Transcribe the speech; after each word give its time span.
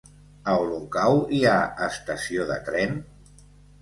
A 0.53 0.53
Olocau 0.61 1.19
hi 1.39 1.41
ha 1.49 1.57
estació 1.91 2.49
de 2.53 2.59
tren? 2.71 2.97